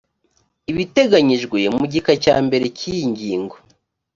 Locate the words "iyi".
2.91-3.03